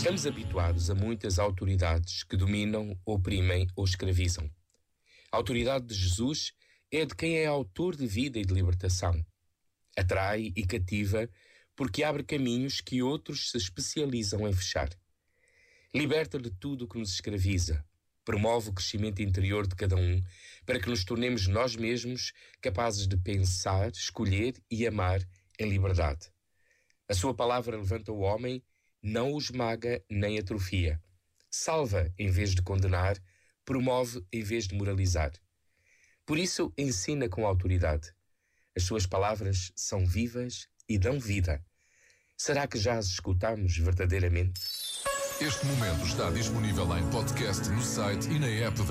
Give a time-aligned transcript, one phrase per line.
[0.00, 4.50] Estamos habituados a muitas autoridades que dominam, oprimem ou escravizam.
[5.30, 6.54] A autoridade de Jesus
[6.90, 9.22] é de quem é autor de vida e de libertação.
[9.94, 11.28] Atrai e cativa
[11.76, 14.88] porque abre caminhos que outros se especializam em fechar.
[15.94, 17.84] Liberta de tudo o que nos escraviza.
[18.24, 20.22] Promove o crescimento interior de cada um
[20.64, 22.32] para que nos tornemos nós mesmos
[22.62, 25.20] capazes de pensar, escolher e amar
[25.58, 26.32] em liberdade.
[27.06, 28.64] A sua palavra levanta o homem
[29.02, 31.00] não o esmaga nem atrofia.
[31.50, 33.16] Salva em vez de condenar,
[33.64, 35.32] promove em vez de moralizar.
[36.26, 38.12] Por isso, ensina com autoridade.
[38.76, 41.64] As suas palavras são vivas e dão vida.
[42.36, 44.60] Será que já as escutamos verdadeiramente?
[45.40, 48.84] Este momento está disponível em podcast no site e na app da